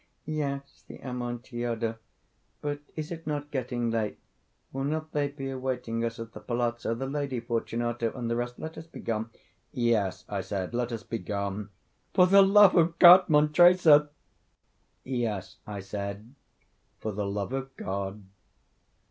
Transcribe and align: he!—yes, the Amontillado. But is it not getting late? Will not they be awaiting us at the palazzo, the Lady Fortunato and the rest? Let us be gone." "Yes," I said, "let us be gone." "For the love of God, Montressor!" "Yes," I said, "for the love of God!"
he!—yes, 0.23 0.83
the 0.87 0.97
Amontillado. 1.03 1.95
But 2.59 2.79
is 2.95 3.11
it 3.11 3.27
not 3.27 3.51
getting 3.51 3.91
late? 3.91 4.17
Will 4.73 4.83
not 4.83 5.11
they 5.11 5.27
be 5.27 5.51
awaiting 5.51 6.03
us 6.03 6.17
at 6.19 6.31
the 6.33 6.39
palazzo, 6.39 6.95
the 6.95 7.05
Lady 7.05 7.39
Fortunato 7.39 8.11
and 8.17 8.27
the 8.27 8.35
rest? 8.35 8.57
Let 8.57 8.79
us 8.79 8.87
be 8.87 8.99
gone." 8.99 9.29
"Yes," 9.71 10.25
I 10.27 10.41
said, 10.41 10.73
"let 10.73 10.91
us 10.91 11.03
be 11.03 11.19
gone." 11.19 11.69
"For 12.15 12.25
the 12.25 12.41
love 12.41 12.75
of 12.75 12.97
God, 12.97 13.27
Montressor!" 13.29 14.09
"Yes," 15.03 15.57
I 15.67 15.81
said, 15.81 16.33
"for 16.99 17.11
the 17.11 17.27
love 17.27 17.53
of 17.53 17.77
God!" 17.77 18.23